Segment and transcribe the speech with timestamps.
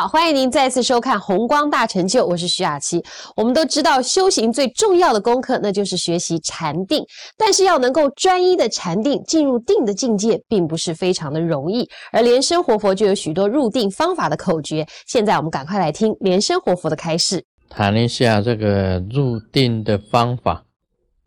[0.00, 3.04] 好，欢迎您再次收看《红光大成就》，我是徐雅琪。
[3.36, 7.04] 我们都知道，修行最重要的功课，那就是学习禅定。
[7.36, 11.86] 但是要能够专一的禅定，进入定的境界，并不是非常的容易。
[12.12, 14.86] 而莲生活佛就有许多入定方法的口诀。
[15.06, 20.64] 现在我们赶快来听莲生活佛的开示，谈一下这个入定的方法。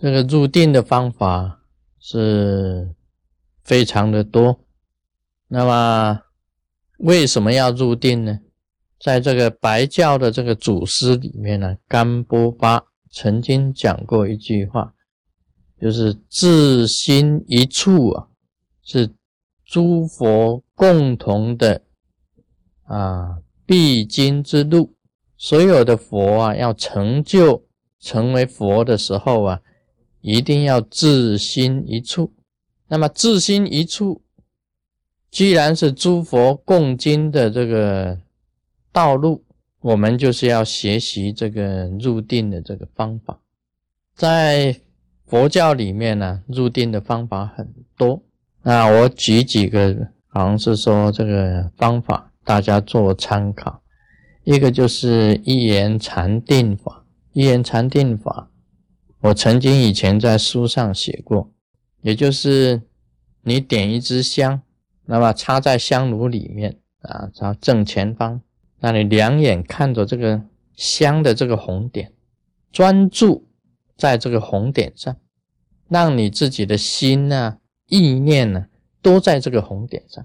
[0.00, 1.58] 这个入定的方法
[2.00, 2.88] 是
[3.62, 4.60] 非常的多。
[5.48, 6.20] 那么。
[6.98, 8.38] 为什么要入定呢？
[9.02, 14.94] 在这个白教的这个祖师里面呢，甘波巴曾经讲过一句话，
[15.80, 18.28] 就是自心一处啊，
[18.84, 19.10] 是
[19.64, 21.82] 诸佛共同的
[22.84, 24.94] 啊必经之路。
[25.36, 27.66] 所有的佛啊，要成就
[27.98, 29.60] 成为佛的时候啊，
[30.20, 32.32] 一定要自心一处。
[32.86, 34.22] 那么自心一处。
[35.28, 38.20] 既然是诸佛共经的这个
[38.92, 39.44] 道路，
[39.80, 43.40] 我们就是要学习这个入定的这个方法。
[44.14, 44.80] 在
[45.24, 48.22] 佛教里面呢，入定的方法很多。
[48.62, 53.82] 那我举几个，好像是说这个方法，大家做参考。
[54.44, 58.50] 一个就是一言禅定法，一言禅定法，
[59.20, 61.50] 我曾经以前在书上写过，
[62.02, 62.82] 也就是
[63.42, 64.60] 你点一支香。
[65.06, 68.40] 那么插在香炉里面啊，朝正前方，
[68.82, 70.42] 那你两眼看着这个
[70.74, 72.12] 香的这个红点，
[72.70, 73.48] 专注
[73.96, 75.16] 在这个红点上，
[75.88, 78.66] 让你自己的心呢、意念呢，
[79.00, 80.24] 都在这个红点上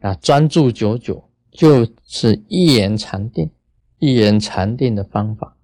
[0.00, 3.50] 啊，专注久久，就是一言禅定，
[4.00, 5.56] 一言禅定的方法。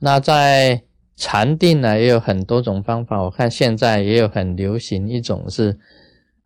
[0.00, 0.82] 那在
[1.16, 5.78] 禅定呢，也有很多种方法，我看现在也有很流行一种是。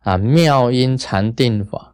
[0.01, 1.93] 啊，妙音禅定法，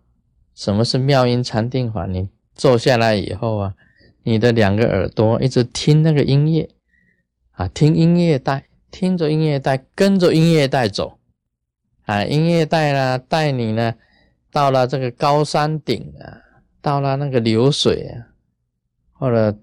[0.53, 2.05] 什么是妙音禅定法？
[2.05, 3.75] 你坐下来以后啊，
[4.23, 6.69] 你的两个耳朵一直听那个音乐，
[7.51, 11.19] 啊，听音乐带，听着音乐带，跟着音乐带走，
[12.05, 13.95] 啊，音乐带呢带你呢
[14.51, 16.41] 到了这个高山顶啊，
[16.81, 18.33] 到了那个流水啊，
[19.13, 19.59] 或者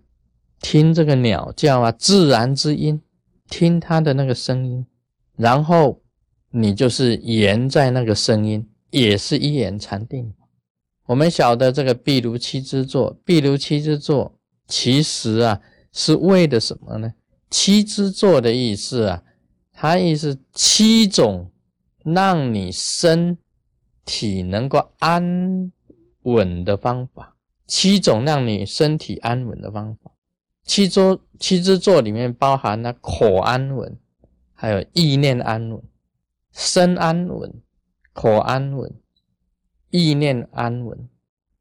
[0.60, 3.00] 听这个鸟叫啊，自然之音，
[3.48, 4.86] 听它的那个声音，
[5.36, 5.98] 然后。
[6.54, 10.34] 你就是言在那个声音，也是一言禅定。
[11.06, 15.60] 我们晓得这个壁炉七之座，壁炉七之座，其实啊
[15.92, 17.12] 是为的什么呢？
[17.50, 19.22] 七之座的意思啊，
[19.72, 21.50] 它意思七种
[22.04, 23.36] 让你身
[24.04, 25.70] 体能够安
[26.22, 27.36] 稳的方法，
[27.66, 30.12] 七种让你身体安稳的方法。
[30.64, 33.98] 七桌七之座里面包含了口安稳，
[34.54, 35.82] 还有意念安稳。
[36.52, 37.52] 身安稳，
[38.12, 38.94] 口安稳，
[39.92, 40.98] 意念安稳，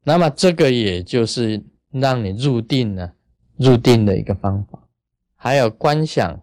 [0.02, 1.62] 那么这个也就是
[1.92, 3.12] 让你入定呢，
[3.56, 4.80] 入定的一个方法。
[5.36, 6.40] 还有观想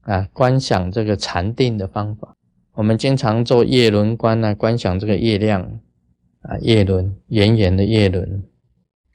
[0.00, 2.34] 啊，观想这个禅定的方法。
[2.72, 5.62] 我们经常做叶轮观呢，观想这个叶亮
[6.40, 8.42] 啊，叶轮圆圆的叶轮，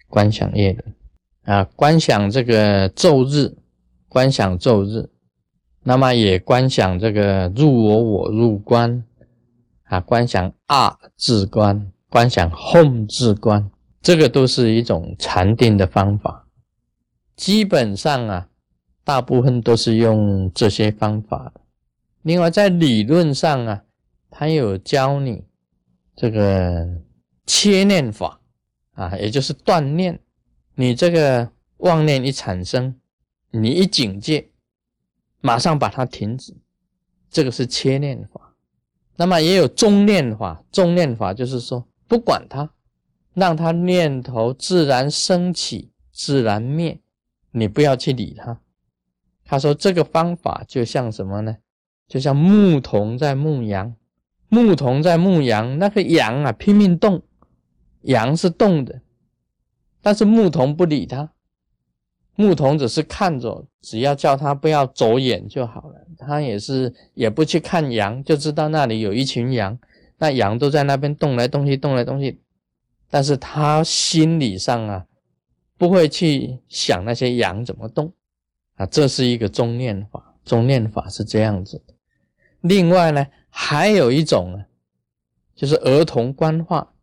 [0.08, 0.96] 观想叶轮
[1.44, 3.56] 啊，观想这个昼日，
[4.08, 5.10] 观想昼日。
[5.84, 9.04] 那么也观想这个入我我入观
[9.86, 16.48] 啊，观想二自观，观想后自观，这个都是一种禅定的方法。
[17.36, 18.50] 基本上啊，
[19.04, 21.52] 大部分都是用这些方法。
[22.22, 23.84] 另外在理论上啊，
[24.30, 25.44] 他有教你
[26.16, 26.88] 这个
[27.48, 28.40] 切念法
[28.92, 30.20] 啊，也就是断念。
[30.76, 32.94] 你这个妄念一产生，
[33.50, 34.52] 你一警戒。
[35.42, 36.56] 马上把它停止，
[37.32, 38.54] 这个是切念法。
[39.16, 42.70] 那么也有中念法，中念法就是说不管它，
[43.34, 47.00] 让它念头自然升起，自然灭，
[47.52, 48.60] 你不要去理它。
[49.46, 51.58] 他说这个方法就像什么呢？
[52.08, 53.96] 就像牧童在牧羊，
[54.50, 57.22] 牧童在牧羊，那个羊啊拼命动，
[58.02, 59.02] 羊是动的，
[60.02, 61.32] 但是牧童不理它。
[62.36, 66.08] 牧童只是看着，只要叫他不要走远就好了。
[66.18, 69.78] 他也是也不去看羊，就知道那里有一群羊，
[70.18, 72.42] 那羊都在那边动来动去，动来动去。
[73.10, 75.06] 但是他心理上啊，
[75.78, 78.14] 不会去想那些羊怎么动
[78.76, 78.86] 啊。
[78.86, 81.84] 这是一个中念法，中念法是这样子。
[82.62, 84.66] 另外呢，还有一种呢，
[85.56, 86.94] 就是儿童观画，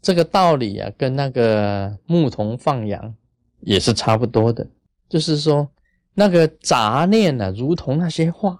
[0.00, 3.14] 这个道理啊，跟那个牧童放羊。
[3.62, 4.66] 也是差不多的，
[5.06, 5.70] 就是说
[6.14, 8.58] 那个杂念呢，如同那些画，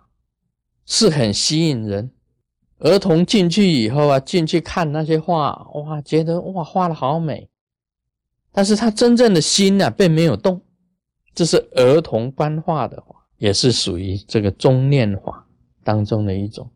[0.84, 2.10] 是很吸引人。
[2.80, 7.48] 儿童进去以后啊，进去看那些画，哇，觉得哇，画的好美。
[8.52, 10.60] 但是他真正的心呢，并没有动。
[11.34, 15.46] 这是儿童观画的话，也是属于这个中念法
[15.84, 16.68] 当中的一种。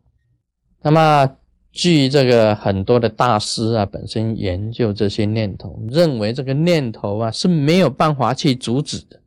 [0.81, 1.29] 那么，
[1.71, 9.19] 据这个很多的大师啊，本身研究这些念头，认为这个念头啊是没有办法去阻止的，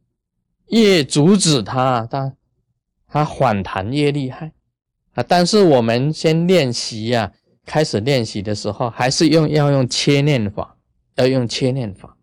[0.68, 2.32] 越阻止它，它
[3.06, 4.52] 它反弹越厉害
[5.18, 5.24] 啊。
[5.26, 7.32] 但是我们先练习呀，
[7.66, 10.76] 开始练习的时候，还是用要用切念法，
[11.16, 12.16] 要用切念法。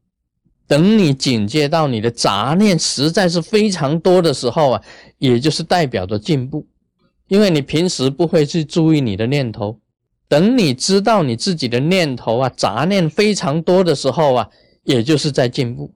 [0.68, 4.82] 等你警戒到你的杂念实在是非常多的时候啊，
[5.20, 6.66] 也就是代表着进步，
[7.28, 9.80] 因为你平时不会去注意你的念头。
[10.28, 14.50] 等你知道你自己的念头啊，杂念非常多的时候啊，
[14.84, 15.94] 也就是在进步。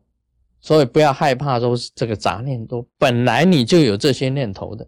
[0.62, 4.88] 所以不要害怕说这个杂念多，本来你就有这些念头的。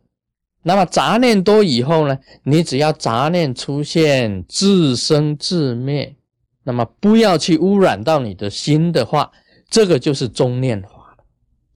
[0.64, 6.16] 那么杂念多以后呢，你只要杂念出现自生自灭，
[6.64, 9.32] 那么不要去污染到你的心的话。
[9.70, 10.90] 这个就是中念法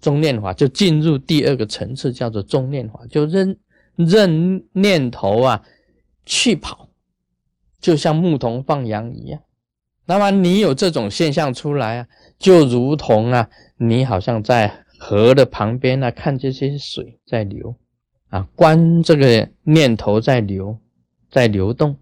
[0.01, 3.57] 中念法就进入第二个层次，叫做中念法，就任
[3.95, 5.63] 任念头啊
[6.25, 6.89] 去跑，
[7.79, 9.39] 就像牧童放羊一样。
[10.05, 12.07] 那么你有这种现象出来啊，
[12.37, 17.75] 就如同啊，你好像在河的旁边啊，看这些水在流
[18.29, 20.77] 啊，观这个念头在流，
[21.29, 21.97] 在流动，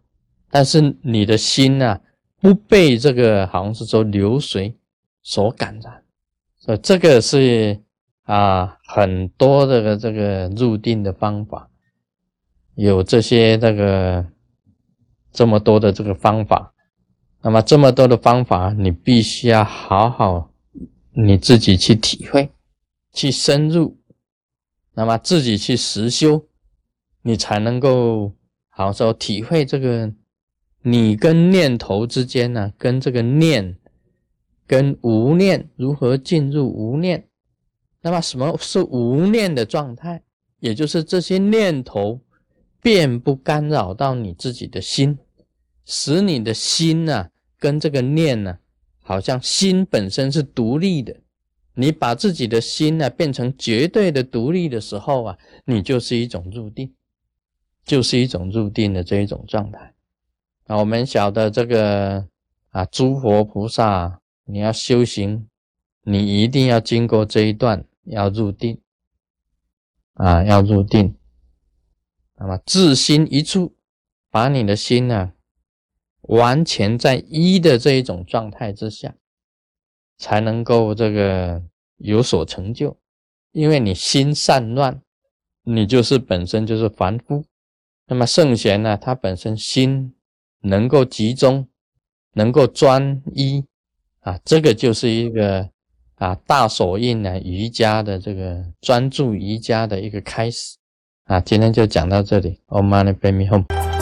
[0.49, 1.99] 但是你的心呢，
[2.39, 4.77] 不被这个好像是说流水。
[5.25, 6.03] 所感染，
[6.57, 7.79] 所以这个是
[8.23, 11.69] 啊，很多的这个入定的方法，
[12.75, 14.25] 有这些这个
[15.31, 16.73] 这么多的这个方法，
[17.41, 20.51] 那么这么多的方法，你必须要好好
[21.13, 22.49] 你自己去体会，
[23.13, 23.97] 去深入，
[24.93, 26.47] 那么自己去实修，
[27.21, 28.33] 你才能够
[28.69, 30.13] 好说体会这个
[30.81, 33.77] 你跟念头之间呢，跟这个念。
[34.65, 37.27] 跟无念如何进入无念？
[38.01, 40.23] 那么什么是无念的状态？
[40.61, 42.21] 也就是这些念头
[42.81, 45.19] 便不干扰到你自己的心，
[45.85, 47.29] 使你的心呢
[47.59, 48.57] 跟这个念呢，
[49.01, 51.13] 好像心本身是独立的。
[51.75, 56.93] 你把自己的心呢变成绝对的独立的时候啊，你就是一种入定，
[57.83, 59.93] 就是一种入定的这一种状态。
[60.67, 62.27] 那我们晓得这个
[62.69, 64.19] 啊，诸佛菩萨。
[64.45, 65.47] 你要修行，
[66.01, 68.81] 你一定要经过这一段，要入定
[70.15, 71.15] 啊，要入定。
[72.35, 73.73] 那么自心一处，
[74.29, 75.31] 把你的心呢，
[76.23, 79.15] 完全在一的这一种状态之下，
[80.17, 81.61] 才能够这个
[81.97, 82.97] 有所成就。
[83.51, 85.01] 因为你心散乱，
[85.63, 87.43] 你就是本身就是凡夫。
[88.07, 90.13] 那么圣贤呢，他本身心
[90.61, 91.67] 能够集中，
[92.33, 93.63] 能够专一。
[94.21, 95.69] 啊，这个就是一个
[96.15, 100.77] 啊大手印呢，瑜伽的这个专注瑜伽的一个开始
[101.25, 101.39] 啊。
[101.41, 103.92] 今天就讲到这里，Om Mani Padme Hum。